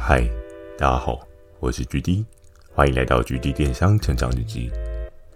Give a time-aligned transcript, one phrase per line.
[0.00, 0.22] 嗨，
[0.78, 1.18] 大家好，
[1.58, 2.24] 我是 GD，
[2.72, 4.70] 欢迎来到 GD 电商成长日记。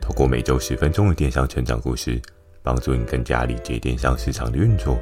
[0.00, 2.18] 透过每周十分钟的电商成长故事，
[2.62, 4.96] 帮助你更加理解电商市场的运作。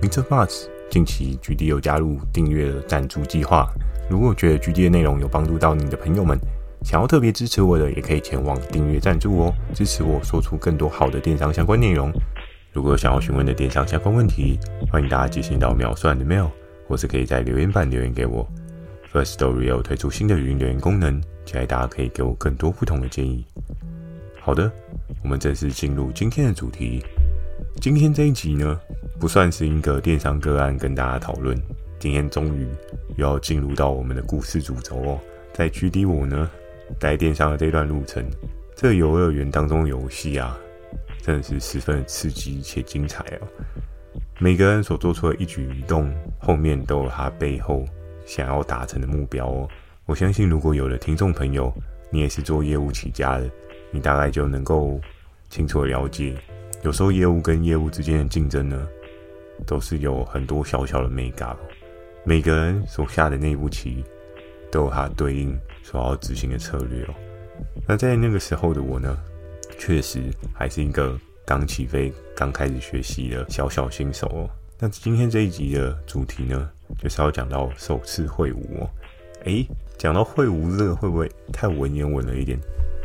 [0.00, 0.22] Mr.
[0.24, 3.68] Buzz，近期 GD 又加入订阅了赞助计划。
[4.10, 6.36] 如果觉得 GD 的内容有帮助到你的朋友们，
[6.82, 12.10] 想要特别支持我的，也可以前往订阅赞助哦，支持我说出更多好的电商相关内容。
[12.72, 14.58] 如果有想要询问的电商相关问题，
[14.90, 16.48] 欢迎大家寄信到秒算的 mail，
[16.88, 18.48] 或是可以在留言板留言给我。
[19.12, 23.44] Firstory 有推出新的语音留言功能，期待大家可以给我更多不同的建议。
[24.40, 24.72] 好的，
[25.22, 27.04] 我们正式进入今天的主题。
[27.78, 28.80] 今天这一集呢，
[29.20, 31.54] 不算是一个电商个案跟大家讨论。
[31.98, 32.66] 今天终于
[33.16, 35.20] 又要进入到我们的故事主轴哦。
[35.52, 36.50] 在 GD 我呢，
[36.98, 38.24] 在电商的这段路程，
[38.74, 40.58] 这游乐园当中游戏啊，
[41.20, 43.46] 真的是十分的刺激且精彩哦。
[44.38, 47.84] 每个人所做出的一举一动，后面都有他背后。
[48.24, 49.68] 想要达成的目标哦，
[50.06, 51.72] 我相信如果有的听众朋友，
[52.10, 53.50] 你也是做业务起家的，
[53.90, 55.00] 你大概就能够
[55.48, 56.34] 清楚的了解，
[56.82, 58.86] 有时候业务跟业务之间的竞争呢，
[59.66, 61.56] 都是有很多小小的眉角，
[62.24, 64.04] 每个人所下的那一步棋，
[64.70, 67.14] 都有它对应所要执行的策略哦。
[67.86, 69.18] 那在那个时候的我呢，
[69.78, 70.22] 确实
[70.54, 74.50] 还是一个刚起飞、刚开始学习的小小新手哦。
[74.78, 78.90] 那今天这一集的主题呢，就是要讲到首次会晤哦。
[79.44, 79.66] 诶，
[79.98, 82.58] 讲到会晤这个会不会太文言文了一点？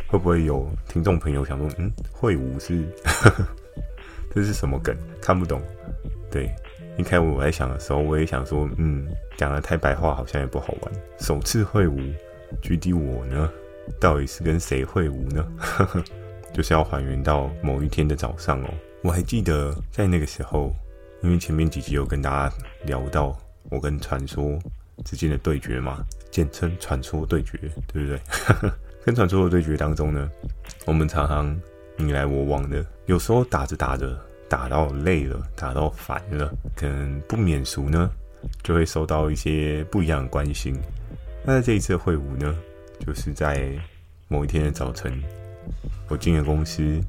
[0.07, 2.87] 会不会有听众朋友想说，嗯，会晤是
[4.33, 4.95] 这是什么梗？
[5.21, 5.61] 看不懂。
[6.31, 6.49] 对，
[6.97, 10.93] 一开始我在想的时候，我也想说，嗯，讲的太白话好像也不好玩。
[11.19, 12.13] 首次会晤
[12.61, 13.49] 具体我呢，
[13.99, 15.45] 到底是跟谁会晤呢？
[15.57, 16.03] 呵 呵
[16.53, 18.69] 就是要还原到某一天的早上哦。
[19.01, 20.73] 我还记得在那个时候。
[21.23, 23.35] 因为前面几集有跟大家聊到
[23.69, 24.57] 我跟传说
[25.05, 27.57] 之间的对决嘛，简称传说对决，
[27.91, 28.21] 对不对？
[29.05, 30.29] 跟传说的对决当中呢，
[30.85, 31.59] 我们常常
[31.95, 34.19] 你来我往的，有时候打着打着
[34.49, 38.09] 打到累了，打到烦了，可能不免俗呢，
[38.63, 40.77] 就会收到一些不一样的关心。
[41.45, 42.55] 那在这一次会晤呢，
[43.05, 43.71] 就是在
[44.27, 45.13] 某一天的早晨，
[46.09, 47.01] 我进了公司，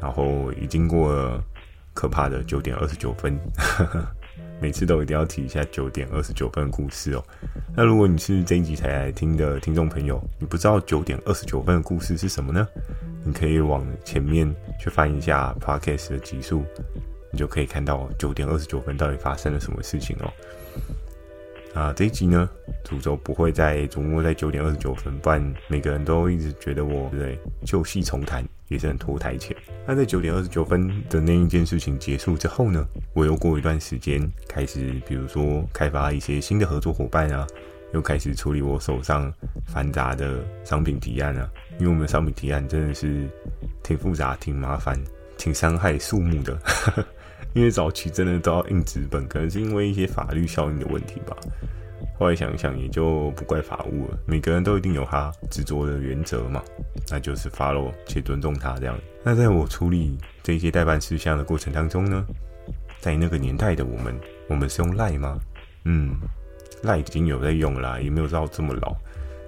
[0.00, 1.42] 然后已经过了。
[1.94, 3.38] 可怕的九点二十九分，
[4.62, 7.24] 每次都一定要提一下九点二十九分的故事哦。
[7.76, 12.64] 那如果你是这一集才来听的听众朋友，你不知道九点二十九分的故事是什么呢？
[13.24, 16.62] 你可以往前面去翻一下 Podcast 的集数，
[17.32, 20.32] 你就可以看到九点二十九分到底发生了什么事情哦。
[21.74, 22.48] 啊，这一集呢，
[22.84, 27.36] 主轴不会再琢磨在九点二十九分，不然每个人都一直觉得我对？
[27.64, 29.56] 旧戏重弹也是很拖台前。
[29.86, 37.46] 那在九点二十九分的那一件事情结束之后呢，我又过一段时间开始，比如说开发一些新的合作伙伴啊，
[37.92, 39.32] 又开始处理我手上
[39.66, 43.28] 繁杂的商品提案啊，因为我们的商品提案真的是
[43.82, 44.98] 挺复杂、挺麻烦、
[45.36, 46.58] 挺伤害树木的。
[47.54, 51.36] 因为早期真的都要印纸本，可能是因为一些法律效应的问题吧。
[52.22, 54.16] 后来想一想，也就不怪法务了。
[54.26, 56.62] 每个人都一定有他执着的原则嘛，
[57.10, 58.96] 那就是 follow 且尊重他这样。
[59.24, 62.24] 那在我处理这些代办事项的过程当中呢，
[63.00, 64.14] 在那个年代的我们，
[64.46, 65.36] 我们是用 Line 吗？
[65.84, 66.14] 嗯
[66.84, 68.94] ，Line 已经有在用啦，也没有到这么老。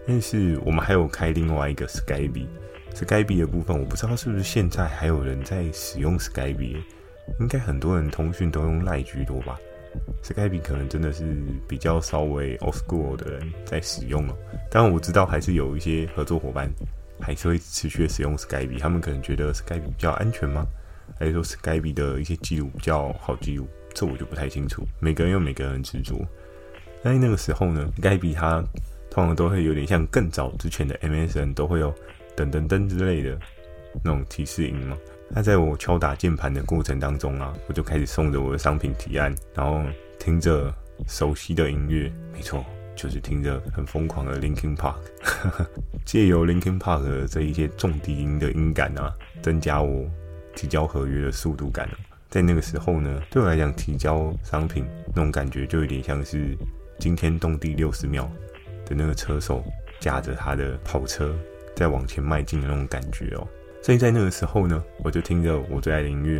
[0.04, 6.82] 但是我们还有开另外一个 Skype，Skype 的部分，我不知道是不是现在还有人在使用 Skype。
[7.38, 9.56] 应该很多人通讯都用赖居多吧
[10.22, 11.24] ，Skype 可能真的是
[11.68, 14.36] 比较稍微 old school 的人在使用了。
[14.70, 16.70] 当然我知道还是有一些合作伙伴
[17.20, 20.66] 还是会持续使用 Skype，他们可能觉得 Skype 比较安全吗？
[21.18, 23.68] 还是说 Skype 的一些记录比较好记录？
[23.94, 24.82] 这我就不太清楚。
[25.00, 26.16] 每个人有每个人执着。
[27.02, 28.64] 但是那个时候呢，Skype 它
[29.10, 31.94] 通常都会有点像更早之前的 MSN 都会有
[32.34, 33.38] 噔噔噔之类的
[34.02, 34.96] 那种提示音嘛。
[35.28, 39.82] 那在我敲打键盘的过程当中啊，我就开始送着我的商品提案，然后
[40.18, 40.72] 听着
[41.08, 42.64] 熟悉的音乐，没错，
[42.94, 44.96] 就是听着很疯狂的 Linkin Park，
[46.04, 49.12] 借由 Linkin Park 的这一些重低音的音感啊，
[49.42, 50.04] 增加我
[50.54, 51.88] 提交合约的速度感。
[52.30, 56.56] 在那个时候呢，对我来讲，提交商品那种感觉就有点像是
[56.98, 58.30] 惊天动地六十秒
[58.86, 59.64] 的那个车手
[60.00, 61.34] 驾着他的跑车
[61.74, 63.46] 在往前迈进的那种感觉哦。
[63.84, 66.38] 所以在那个时候呢，我就听着我最爱的音乐，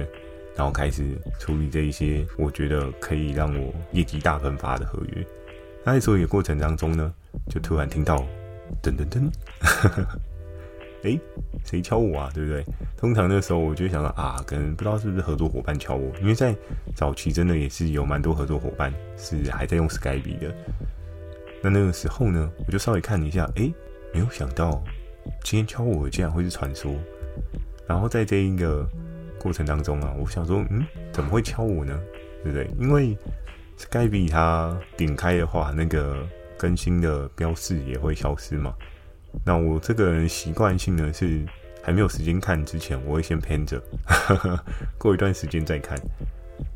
[0.56, 1.05] 然后开始
[1.38, 5.26] 处理这一些我觉得可以让我业绩大喷发的合约。
[5.85, 7.12] 那在处理的过程当中呢，
[7.50, 8.17] 就突然听到
[8.82, 9.31] 噔噔噔，
[11.05, 11.20] 哎，
[11.67, 12.31] 谁敲我啊？
[12.32, 12.64] 对不对？
[12.96, 16.56] 通常那时候我就想到啊，可能不知道是不是合作伙伴敲我，因为在
[16.94, 20.55] 早期真的也是有蛮多合作伙伴是还在用 Skype 的。
[21.62, 23.70] 那那个时候呢，我就稍微看了一下，哎，
[24.14, 24.82] 没有想到
[25.43, 26.91] 今天敲我的竟然会是传说。
[27.87, 28.89] 然后在这一个
[29.39, 32.01] 过程当中啊，我想说，嗯，怎么会敲我呢？
[32.43, 32.69] 对不对？
[32.79, 33.17] 因为
[33.79, 36.27] Skype 它点开的话，那个
[36.57, 38.75] 更新的标示也会消失嘛。
[39.45, 41.45] 那我这个人习惯性呢是
[41.83, 43.83] 还没有时间看之前，我会先偏着，
[44.97, 45.99] 过一段时间再看。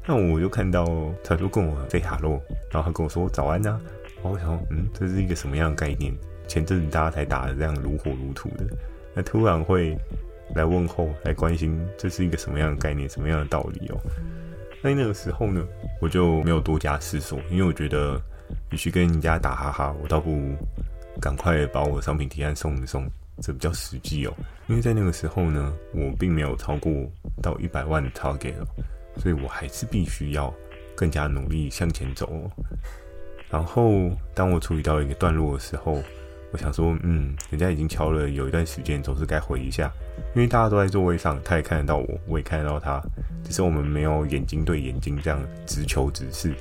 [0.07, 0.85] 那我就看到
[1.23, 3.81] 他就跟我 say hello，然后他跟我说早安呐、啊。
[4.17, 6.13] 然后我想，嗯，这是一个什么样的概念？
[6.49, 8.67] 前阵子大家才打得这样如火如荼的，
[9.15, 9.97] 那突然会
[10.55, 14.01] 来问候、来关心，这是一个什么样的概念、什么样的道理哦？
[14.83, 15.67] 那那个时候呢，
[16.01, 18.21] 我就没有多加思索，因为我觉得
[18.71, 20.55] 与其跟人家打哈哈，我倒不如
[21.21, 23.09] 赶快把我的商品提案送一送，
[23.43, 24.33] 这比较实际哦。
[24.69, 26.93] 因为在那个时候呢，我并没有超过
[27.43, 28.67] 到一百万的 target 哦，
[29.17, 30.55] 所以我还是必须要
[30.95, 32.51] 更加努力向前走哦。
[33.51, 36.03] 然后，当我处理到一个段落的时候，
[36.51, 39.93] 我想说，嗯，人家已经敲了有一段时间，总是该回一下，
[40.35, 43.03] 因为大家都在座位上，他也看得到我，我也看得到他，
[43.45, 46.55] 只是我们没有眼睛对眼睛这样直球直视，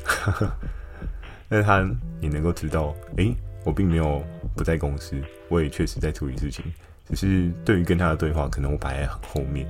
[1.47, 1.79] 但是他
[2.19, 4.21] 也能够知道，诶，我并没有
[4.55, 5.15] 不在公司，
[5.47, 6.65] 我也确实在处理事情，
[7.09, 9.65] 只是对于跟他的对话，可能我摆在很后面，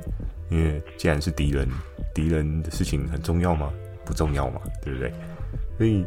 [0.50, 1.70] 因为既然是敌人，
[2.16, 3.72] 敌人的事情很重要吗？
[4.04, 5.14] 不重要嘛，对不对？
[5.78, 6.06] 所以。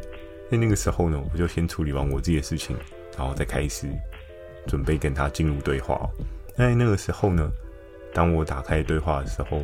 [0.51, 2.75] 在那个时候呢，我就先处理完我自己的事情，
[3.21, 3.87] 然后再开始
[4.67, 6.09] 准备跟他进入对话。
[6.57, 7.53] 在那个时候呢，
[8.15, 9.61] 当我打开对话的时候，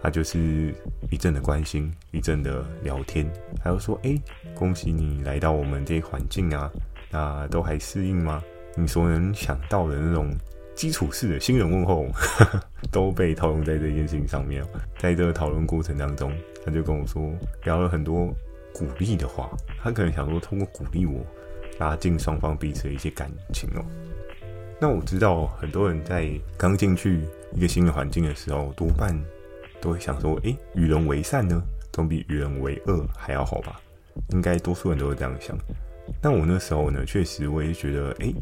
[0.00, 0.72] 他就是
[1.10, 3.28] 一阵的关心，一阵的聊天，
[3.60, 4.16] 还有说：“哎，
[4.54, 6.70] 恭喜你来到我们这环境啊，
[7.10, 8.40] 那都还适应吗？
[8.76, 10.32] 你所能想到的那种
[10.76, 12.06] 基础式的新人问候，
[12.92, 14.64] 都被套用在这件事情上面。
[14.96, 16.32] 在这个讨论过程当中，
[16.64, 17.34] 他就跟我说，
[17.64, 18.32] 聊了很多。”
[18.72, 19.50] 鼓励的话，
[19.82, 21.20] 他可能想说通过鼓励我，
[21.80, 23.84] 拉近双方彼此的一些感情哦。
[24.80, 27.20] 那我知道很多人在刚进去
[27.54, 29.18] 一个新的环境的时候，多半
[29.80, 31.60] 都会想说：诶，与人为善呢，
[31.92, 33.80] 总比与人为恶还要好吧？
[34.30, 35.56] 应该多数人都会这样想。
[36.20, 38.34] 但我那时候呢，确实我也觉得，诶，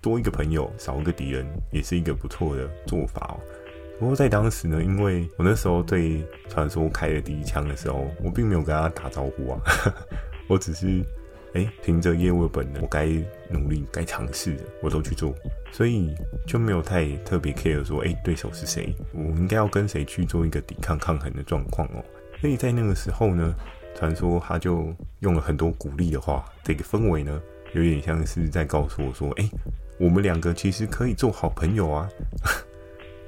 [0.00, 3.40] 多一个朋友，少一个敌人，也是一个不错的做法哦。
[3.98, 9.60] 不过在当时呢，因为我那时候对传说开了第一枪的时候，我并没有跟他打招呼啊，
[10.48, 11.04] 我只是
[11.54, 13.06] 哎凭着业务的本能，我该
[13.48, 15.34] 努力、该尝试的我都去做，
[15.72, 16.14] 所以
[16.46, 22.04] 就没有太特别 care 说哎对手是谁，我应该要跟谁去做一个抵抗抗衡的状况哦。
[22.40, 23.54] 所以在那个时候呢，
[23.94, 27.40] 传说他就用了很多鼓励的话，这个氛围呢
[27.74, 29.50] 有点像是在告诉我说，哎，
[29.98, 32.08] 我们两个其实可以做好朋友啊。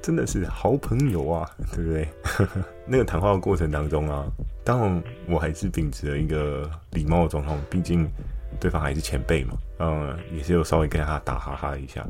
[0.03, 2.07] 真的是好朋友啊， 对不对？
[2.85, 4.25] 那个谈话的过程当中啊，
[4.63, 8.05] 当然我还是秉持了一个礼貌的状况，毕竟
[8.59, 12.05] 对方还是前辈嘛，嗯，也是有稍微跟他打哈哈一下。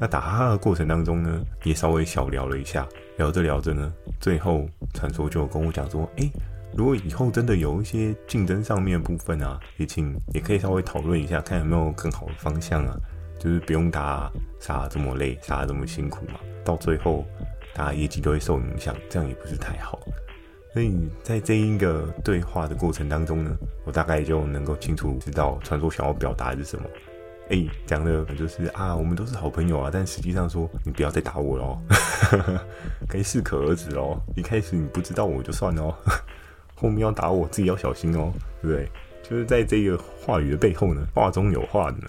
[0.00, 2.84] 那打哈哈的过程当中呢，也稍微小聊了一下，
[3.16, 6.28] 聊着聊着呢，最后传说就跟我讲说，诶，
[6.76, 12.94] 如果以后真的有一些竞争上面部分啊，也请也可以稍微讨论一下，看有没有更好的方向啊，
[13.38, 16.40] 就是不用打杀这么累，杀得这么辛苦嘛。
[16.64, 17.24] 到最后，
[17.74, 20.00] 大家业绩都会受影响，这样也不是太好。
[20.72, 26.84] 所以在这一个对话的过程当中呢，我大概就能够清楚知道传说想要表达的是什么。
[27.48, 31.78] 哎，讲的就是啊，我们都是好朋友啊，但实际上说，你不要再打我喽，
[33.08, 34.20] 该适可而止喽。
[34.34, 35.96] 一开始你不知道我就算了，
[36.74, 38.90] 后面要打我自己要小心哦，对不对？
[39.22, 42.08] 就是在这个话语的背后呢，话中有话的呢，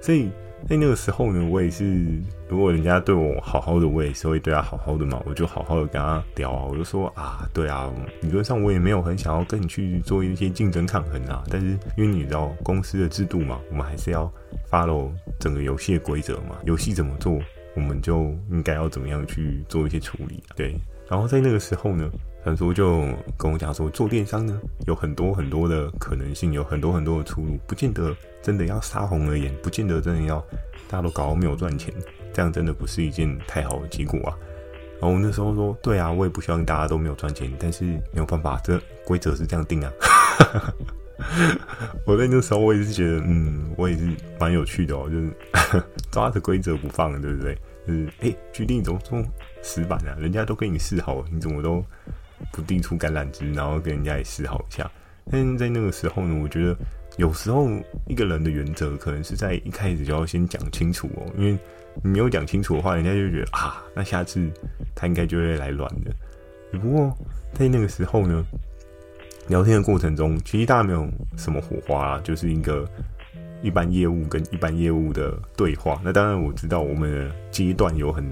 [0.00, 0.30] 所以。
[0.68, 7.88] 在那个时候呢，我也是，如果人家对我好好的，我也是会对他好好的嘛，我就好好的跟他聊啊，我就说啊，对啊，
[8.22, 14.30] 理论上我也没有很想要跟你去做一些竞争抗衡啊，但是因为你知道公司的制度嘛，我们还是要
[14.68, 17.38] follow 整个游戏的规则嘛，游戏怎么做，
[17.76, 20.74] 我们就应该要怎么样去做一些处理，对。
[21.08, 22.10] 然后在那个时候呢，
[22.48, 23.02] 传说就
[23.36, 30.40] 跟我讲说，做电商呢有很多很多的可能性，有很多很多的出路，不见得真的要杀红了眼，不见得真的要
[30.88, 31.92] 大家都搞到没有赚钱，
[32.32, 34.32] 这样真的不是一件太好的结果啊。
[34.98, 39.92] 然后我那时候说，对啊，我也不希望大家都没有赚钱，但是没有办法，这规则是这样定啊。
[42.06, 44.08] 我在那时候我也是觉得，嗯，我也是
[44.40, 45.30] 蛮有趣的哦，就是
[46.10, 47.54] 抓着规则不放，对不对？
[47.86, 49.22] 就是哎，决定怎么这么？
[49.60, 50.16] 死板啊！
[50.18, 51.84] 人家都跟你示好，你怎么都
[52.52, 54.90] 不递出橄榄枝，然后跟人家也示好一下？
[55.30, 56.76] 但在那个时候呢，我觉得
[57.16, 57.68] 有时候
[58.06, 61.58] 一个人的原则可能是在一开始就要先讲清楚哦，因为
[62.02, 64.50] 你没有讲清楚的话，人家就觉得啊，那下次
[64.94, 66.10] 他应该就会来乱的。
[66.78, 67.14] 不过
[67.52, 68.44] 在那个时候呢，
[69.48, 72.88] 聊天的过程中，其实大家没有什么火花啊，就是一个
[73.62, 76.00] 一般业务跟一般业务的对话。
[76.04, 78.24] 那当然我知道我们的阶段有很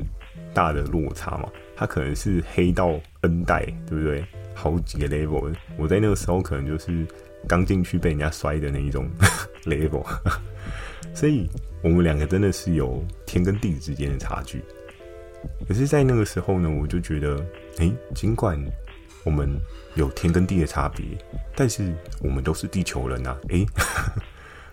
[0.54, 4.25] 大的落差嘛，他可能是黑到 N 代，对不对？
[4.54, 7.06] 好几个 level，我在那个时候可能就是
[7.47, 9.06] 刚进去被人家摔的那一种
[9.66, 10.02] level，
[11.14, 11.47] 所以
[11.83, 14.62] 我们两个真的是有天跟地之间的差距。
[15.68, 17.45] 可是，在那个时候呢，我就觉得，
[17.78, 18.59] 哎，尽管
[19.23, 19.49] 我们
[19.95, 21.04] 有天跟地的差别，
[21.54, 23.37] 但是我们都是地球人啊！
[23.50, 23.64] 哎，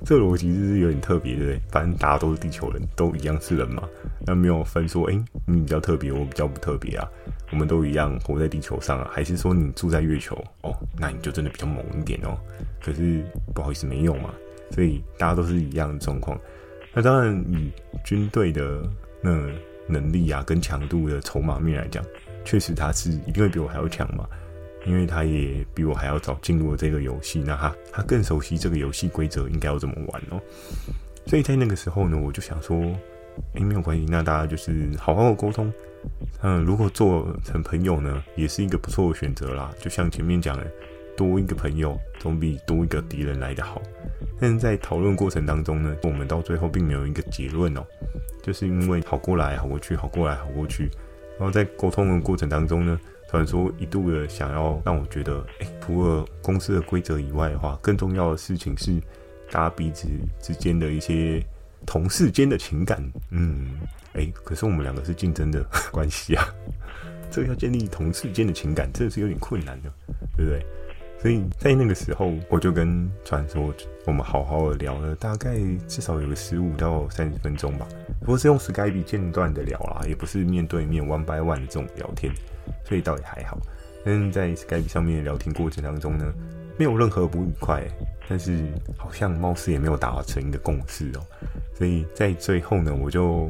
[0.05, 1.61] 这个逻辑就是有点特别，对不对？
[1.71, 3.87] 反正大家都是地球人，都一样是人嘛，
[4.25, 7.07] 那没有分说，哎，你比较特别，我比较不特别啊。
[7.51, 10.75] 我们都一样活在地球上啊，还是说你住在月球哦？
[10.99, 12.37] 那你就真的比较猛一点哦。
[12.83, 14.33] 可是不好意思，没有嘛，
[14.71, 16.37] 所以大家都是一样的状况。
[16.93, 17.71] 那当然，以
[18.03, 18.81] 军队的
[19.21, 19.31] 那
[19.87, 22.03] 能力啊，跟强度的筹码面来讲，
[22.43, 24.27] 确实他是一定会比我还要强嘛，
[24.85, 30.41] 因为他也比我还要早进入了这个游戏，那他他更熟悉这个游戏规则应该要怎么玩哦。
[31.25, 32.77] 所以在那个时候呢，我就想说，
[33.55, 35.71] 哎，没有关系，那大家就是好好的沟通。
[36.41, 39.73] 嗯，如果做成朋友呢，也是一个不错的选择啦。
[39.79, 40.69] 就像前面讲的，
[41.15, 43.81] 多一个朋友总比多一个敌人来得好。
[44.39, 47.85] 但是在讨论过程当中呢，我们到最后并没有一个结论哦。
[48.41, 50.89] 就是因为好过来好过去，好过来好过去，
[51.39, 52.99] 然后在沟通的过程当中呢，
[53.33, 59.01] 突然说一度的想要让我觉得，哎，除了公司的规则以外的话，更重要的事情是
[59.49, 60.07] 大家彼此
[60.39, 61.43] 之间的一些
[61.83, 63.03] 同事间的情感。
[63.31, 63.71] 嗯，
[64.13, 66.45] 哎，可是我们两个是竞争的关系啊，
[67.31, 69.91] 这个要建立同事间的情感，真的是有点困难的，
[70.37, 70.63] 对不对？
[71.23, 73.73] 所以在那个时候，我就跟传说
[74.05, 75.55] 我们好好的聊了，大概
[75.87, 77.87] 至少有个十五到三十分钟吧。
[78.19, 82.33] 不过是用 Skype 间断的聊啦，也不是面对面 one by one 的这种聊天，
[82.83, 83.57] 所以倒也还好。
[84.03, 86.29] 但是在 Skype 上面聊天过程当中呢，
[86.77, 87.81] 没有任何不愉快，
[88.27, 91.25] 但是好像貌似也没有达成一个共识哦。
[91.73, 93.49] 所以在最后呢，我就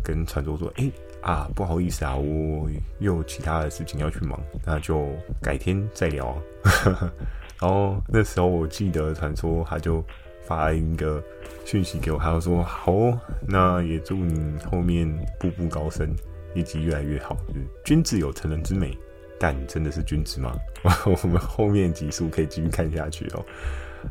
[0.00, 5.06] 跟传说说：“诶、”啊，不好意思啊，我又有其他的事情要去忙，那就
[5.42, 6.42] 改天再聊啊。
[7.60, 10.02] 然后那时候我记得传说他就
[10.46, 11.22] 发一个
[11.64, 15.06] 讯息给我，他就说好哦，那也祝你后面
[15.38, 16.08] 步步高升，
[16.54, 17.36] 业绩越来越好。
[17.84, 18.96] 君子有成人之美，
[19.38, 20.56] 但真的是君子吗？
[21.04, 23.44] 我们后面集数可以继续看下去哦。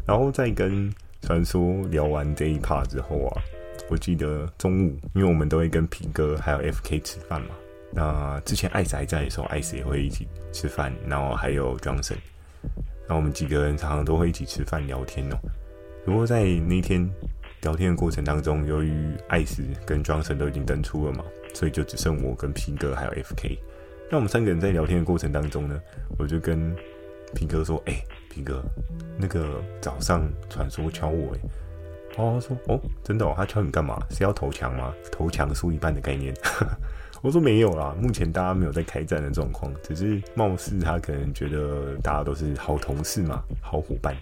[0.05, 3.41] 然后再跟传说聊完这一趴之后啊。
[3.89, 7.55] 我记得中午，因为我们都会跟平哥还有 FK 吃饭嘛。
[7.91, 12.17] 那之前艾斯还在的时候，艾斯也会一起吃饭，然后还有 Johnson。
[13.07, 15.37] 那我们几个人常常都会一起吃饭聊天哦。
[16.05, 17.09] 不过在那天
[17.63, 23.57] 聊天的过程当中，由于艾斯跟 Johnson 都已经登出了嘛，所以就只剩我跟平哥还有 FK。
[24.11, 25.79] 那我们三个人在聊天的过程当中呢，
[26.19, 26.75] 我就跟
[27.33, 28.63] 平哥说：“哎、欸，皮哥，
[29.17, 31.39] 那个早上传说敲我哎。”
[32.19, 33.97] 哦，他说哦，真的哦，他敲你干嘛？
[34.11, 34.93] 是要投降吗？
[35.09, 36.33] 投降输一半的概念。
[37.21, 44.15] 我说没有啦，目前大家没有在开战的状况，只是貌似他可能觉得大家都是好同事嘛，好伙伴，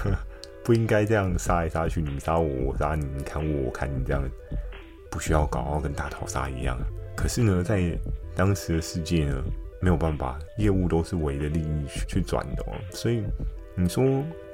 [0.62, 4.22] 不应该这样杀来杀去，你杀我，我杀你，你砍我，我砍你，这样
[5.10, 6.78] 不需要搞到跟大逃杀一样。
[7.16, 7.98] 可是呢，在
[8.34, 9.42] 当时的世界呢，
[9.82, 13.24] 没有办法，业务都是围着利益去转的哦，所以。
[13.80, 14.04] 你说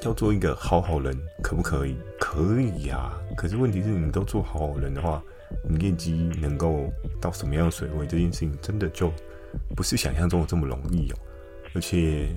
[0.03, 1.97] 要做一个好好人，可不可以？
[2.21, 3.21] 可以呀、啊。
[3.35, 5.23] 可是问题是你都做好好人的话，
[5.67, 8.07] 你业绩能够到什么样的水位？
[8.07, 9.11] 这件事情真的就
[9.75, 11.17] 不是想象中的这么容易哦。
[11.75, 12.29] 而且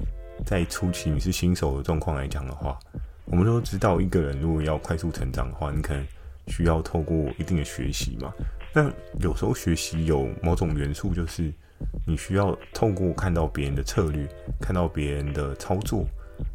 [0.45, 2.79] 在初期你是新手的状况来讲的话，
[3.25, 6.07] 我们都知道，一个人如果要快速成长的话，你可能
[6.47, 8.33] 需要透过一定的学习嘛。
[8.71, 8.89] 但
[9.19, 11.51] 有时候学习有某种元素，就是
[12.05, 14.25] 你需要透过看到别人的策略，
[14.61, 16.07] 看到别人的操作。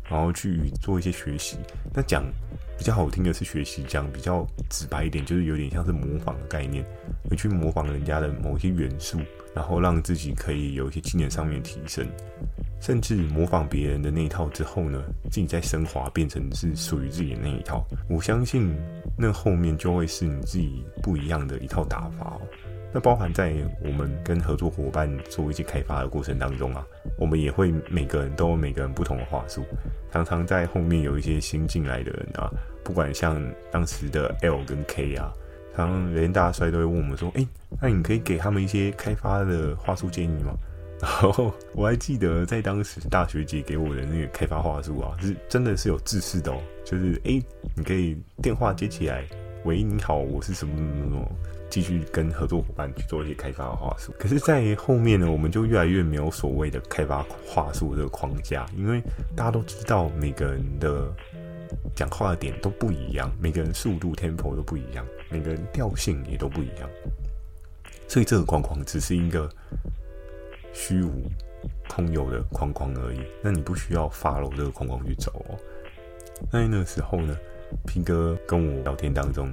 [0.09, 1.57] 然后去做一些学习，
[1.95, 2.25] 那讲
[2.79, 6.85] 比较好听的是学习，讲比较直白一点，就是有点像是模仿的概念，
[7.31, 9.19] 会去模仿人家的某些元素，
[9.55, 12.07] 然后让自己可以有一些技能上面提升，
[12.81, 17.87] 甚至模仿别人的那一套之后呢，自己再升华变成是属于自己的那一套。
[18.09, 18.75] 我相信
[19.17, 22.41] 那后面就会是你自己不一样的一套打法哦。
[22.93, 26.87] 那包含在我们跟合作伙伴做一些开发的过程当中啊，
[27.19, 29.65] 我们也会每个人都有每个人不同的话术。
[30.13, 32.51] 常常在后面有一些新进来的人啊，
[32.85, 35.33] 不管像当时的 L 跟 K 啊，
[35.75, 37.49] 常常连大帅都会问我们说：“诶，
[37.81, 40.53] 那你可以给他们一些开发的话术建议吗？”
[41.03, 47.43] 然后我还记得在当时大学姐给我的那个开发话术啊，是真的是有制式的哦，就是诶，
[47.75, 49.25] 你可以电话接起来，
[49.65, 51.33] 喂，你好，我是什么什么什么。
[51.73, 59.03] 继续跟合作伙伴去做一些开发的话术，可是，在后面呢，我们就越来越没有所谓的开发话术这个框架，因为
[59.35, 61.11] 大家都知道每个人的
[61.97, 66.87] 讲话的点都不一样，每个人速度 tempo 都不一样，每个人调性也都不一样，
[68.07, 69.49] 所以这个框框只是一个
[70.75, 71.23] 虚无
[71.89, 73.21] 空有的框框而已。
[73.43, 75.59] 那你不需要 follow 这个框框去走哦。
[76.51, 77.35] 那那个时候呢，
[77.87, 79.51] 平哥跟我聊天当中，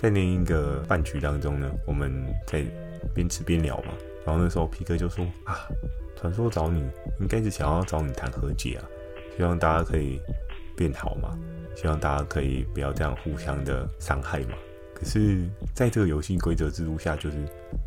[0.00, 2.10] 在另一个饭局当中呢，我们
[2.46, 2.64] 在
[3.14, 3.92] 边吃边聊嘛。
[4.24, 5.68] 然后那时候皮哥就说：“啊，
[6.16, 6.80] 传说找你，
[7.20, 8.88] 应该是想要找你谈和解啊，
[9.36, 10.18] 希望大家可以
[10.74, 11.38] 变好嘛。”
[11.76, 14.54] 希望大家可以不要这样互相的伤害嘛。
[14.94, 17.36] 可是，在这个游戏规则制度下，就是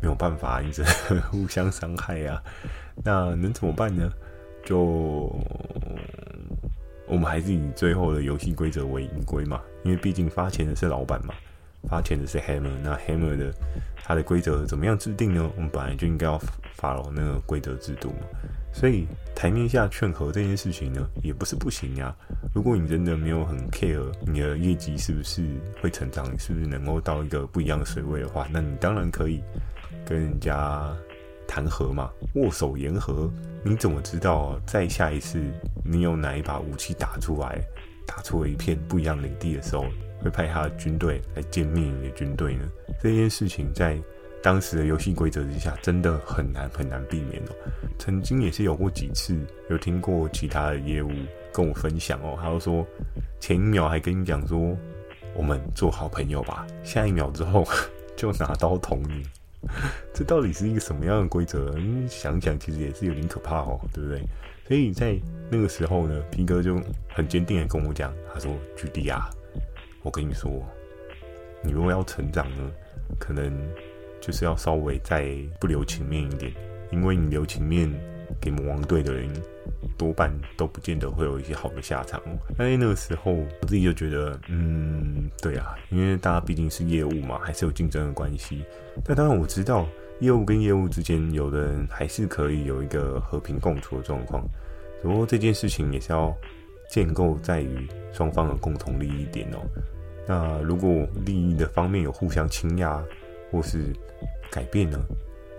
[0.00, 0.84] 没有办法一直
[1.32, 2.40] 互相伤害呀。
[3.04, 4.08] 那能怎么办呢？
[4.64, 4.78] 就
[7.08, 9.60] 我们还是以最后的游戏规则为依归嘛。
[9.82, 11.34] 因为毕竟发钱的是老板嘛，
[11.88, 12.70] 发钱的是 Hammer。
[12.82, 13.54] 那 Hammer 的
[14.02, 15.50] 它的规则怎么样制定呢？
[15.56, 16.38] 我们本来就应该要
[16.78, 18.26] follow 那个规则制度嘛。
[18.72, 22.14] 所以台面下劝和这件事情呢，也不是不行呀。
[22.52, 25.46] 如果你真的没有很 care 你的业绩是不是
[25.80, 29.40] 会成长，你是不是能够到一个不一样的水位的话，那你当然可以
[30.04, 30.92] 跟人家
[31.46, 33.30] 谈和嘛，握手言和。
[33.62, 35.40] 你怎么知道在下一次
[35.84, 37.60] 你有哪一把武器打出来，
[38.04, 39.86] 打出了一片不一样领地的时候，
[40.24, 42.64] 会派他的军队来歼灭你的军队呢？
[43.00, 43.96] 这件事情在。
[44.42, 47.50] 当时的游戏规则之下，真的很难很难避免哦。
[47.98, 49.34] 曾经也是有过几次，
[49.70, 51.10] 有听过其他的业务
[51.50, 52.86] 跟我分享哦，他就说
[53.40, 54.76] 前一秒还跟你讲说
[55.34, 57.66] 我们做好朋友吧，下一秒之后
[58.14, 59.22] 就拿刀捅你，
[60.12, 61.72] 这到底是一个什么样的规则？
[61.78, 64.22] 你想想，其实也是有点可怕哦，对不对？
[64.68, 65.16] 所以在
[65.50, 66.78] 那个时候呢，皮哥就
[67.08, 69.30] 很坚定的跟我讲，他说：“举例啊，
[70.04, 70.48] 我跟你说，
[71.64, 72.70] 你如果要成长呢，
[73.18, 73.52] 可能。”
[74.20, 76.50] 就是要稍微再不留情面一点，
[76.90, 77.92] 因为你留情面
[78.40, 79.28] 给魔王队的人，
[79.98, 82.22] 多半都不见得会有一些好的下场。
[82.56, 88.64] 那那个时候，我自己就觉得，嗯，对啊，因为大家毕竟是业务嘛，还是有竞争的关系。
[89.04, 89.86] 但当然我知道，
[90.20, 94.42] 业务跟业务之间，有的人还是可以有一个和平共处的状况。
[95.02, 96.34] 只不过这件事情也是要
[96.88, 99.60] 建构在于双方的共同利益点哦。
[100.26, 103.04] 那如果利益的方面有互相倾轧，
[103.50, 103.92] 或是
[104.50, 104.98] 改变呢，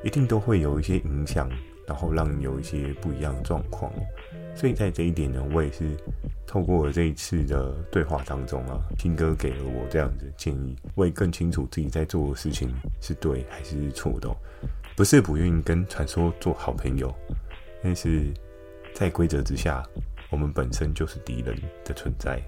[0.04, 1.50] 一定都会有一些影响，
[1.88, 3.92] 然后让你有一些不一样的状况。
[4.56, 5.84] 所以在这一点呢，我也是
[6.48, 14.30] 透过这一次的对话当中啊，听哥给了我这样子的建议，我也更清楚自己在做的事情是对还是错的。
[14.96, 17.14] 不是不愿意跟传说做好朋友，
[17.84, 18.34] 但是
[18.94, 19.84] 在规则之下，
[20.30, 22.42] 我们本身就是敌人的存在。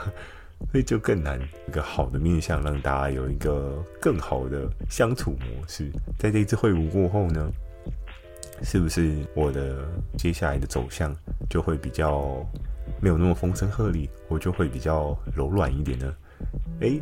[0.72, 1.38] 所以就更难
[1.68, 5.90] 一个好的面向，让大家有一个更好的相处模式。
[6.18, 7.48] 在这一次会晤过后呢，
[8.62, 9.86] 是不是我的
[10.18, 11.14] 接下来的走向
[11.48, 12.44] 就会比较
[13.00, 16.12] 没有那么风声鹤唳，我就会比较柔软一点呢？
[16.80, 17.00] 诶，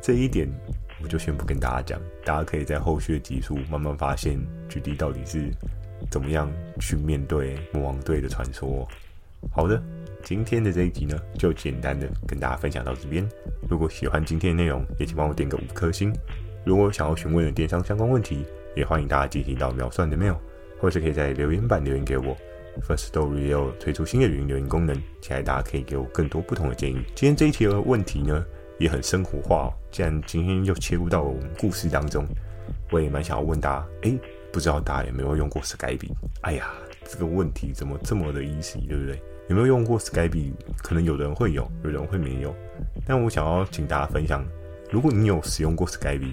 [0.00, 0.48] 这一点
[1.02, 5.50] 我就先不跟大家讲，大家可以在后续的集数慢慢发现举例到底是
[6.10, 6.48] 怎么样
[6.78, 8.86] 去面对魔王队的传说。
[9.50, 9.82] 好的。
[10.22, 13.26] 今天的这一集呢，就简单的跟大家分享到这边。
[13.68, 16.12] 如果喜欢今天的内容，也请帮我点个五颗星。
[16.64, 18.44] 如果想要询问的电商相关问题，
[18.76, 20.36] 也欢迎大家进行到秒算的 mail，
[20.78, 22.36] 或是可以在留言板留言给我。
[22.86, 27.02] First Story 也有推出新的语音留言功能，期待大家可以给我更多不同的建议。
[27.14, 28.44] 今天这一题的问题呢，
[28.78, 29.74] 也很生活化哦。
[29.90, 32.24] 既然今天又切入到我们故事当中，
[32.90, 34.18] 我也蛮想要问大家，诶，
[34.52, 36.08] 不知道大家有没有用过 Skype？
[36.42, 36.70] 哎呀，
[37.04, 39.20] 这个问题怎么这么的 easy，对不对？
[39.50, 40.52] 有没有用过 Skype？
[40.80, 42.54] 可能有的人会有，有人会没有。
[43.04, 44.44] 但我想要请大家分享，
[44.92, 46.32] 如果你有使用过 Skype，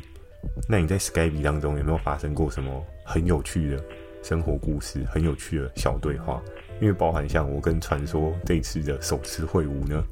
[0.69, 3.83] 那你在 Skype 当中有没有发生过什么很有趣的
[4.21, 6.39] 生活故事、很有趣的小对话？
[6.79, 10.03] 因为包含像我跟传说这次的首次会晤呢，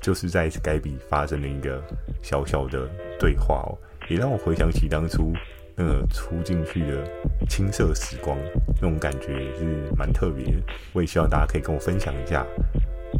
[0.00, 1.82] 就是在 Skype 发生了一个
[2.22, 3.74] 小小的对话哦，
[4.08, 5.32] 也让我回想起当初。
[5.76, 7.04] 那个出进去的
[7.48, 8.38] 青涩时光，
[8.80, 9.64] 那种感觉也是
[9.96, 10.52] 蛮特别的。
[10.92, 12.46] 我也希望大家可以跟我分享一下，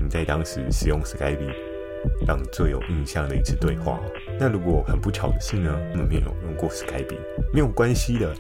[0.01, 1.39] 你在当时使用 Skype
[2.27, 4.01] 让你最有印象的一次对话。
[4.39, 7.17] 那如果很不巧的是呢，我们没有用过 Skype，
[7.53, 8.35] 没有关系的。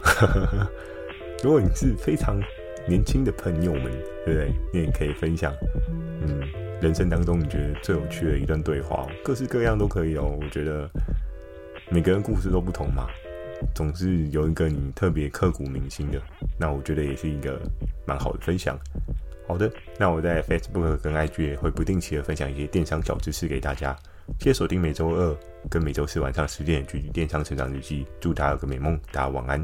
[1.42, 2.40] 如果你是非常
[2.86, 3.90] 年轻的朋友们，
[4.24, 4.52] 对不对？
[4.72, 5.52] 你也可以分享，
[6.26, 6.40] 嗯，
[6.80, 10.38] 人生当中你觉得最有趣的一段对话，各式各样都可以哦。
[10.40, 10.88] 我觉得
[11.90, 13.06] 每个人故事都不同嘛。
[13.74, 16.20] 总是有一个你特别刻骨铭心的，
[16.58, 17.60] 那我觉得也是一个
[18.06, 18.78] 蛮好的分享。
[19.46, 23.96] 好的，那我在 Facebook 跟 IG 也会不定期的分享一些电商小知识给大家。
[24.38, 25.36] 记得锁定每周二
[25.68, 29.60] 跟每周四晚上十点《距离电商成长日记》，祝大家有个美梦，大家晚安。